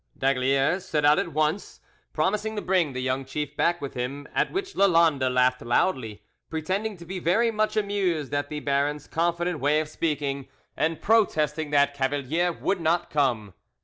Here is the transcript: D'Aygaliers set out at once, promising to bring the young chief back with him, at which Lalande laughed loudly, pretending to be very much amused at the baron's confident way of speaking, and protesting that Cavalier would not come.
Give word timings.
D'Aygaliers 0.17 0.83
set 0.83 1.05
out 1.05 1.19
at 1.19 1.27
once, 1.31 1.79
promising 2.11 2.55
to 2.55 2.61
bring 2.63 2.93
the 2.93 3.01
young 3.03 3.23
chief 3.23 3.55
back 3.55 3.79
with 3.79 3.93
him, 3.93 4.27
at 4.33 4.51
which 4.51 4.73
Lalande 4.75 5.29
laughed 5.29 5.61
loudly, 5.61 6.23
pretending 6.49 6.97
to 6.97 7.05
be 7.05 7.19
very 7.19 7.51
much 7.51 7.77
amused 7.77 8.33
at 8.33 8.49
the 8.49 8.61
baron's 8.61 9.05
confident 9.05 9.59
way 9.59 9.79
of 9.79 9.87
speaking, 9.87 10.47
and 10.75 11.01
protesting 11.03 11.69
that 11.69 11.93
Cavalier 11.93 12.51
would 12.51 12.81
not 12.81 13.11
come. 13.11 13.53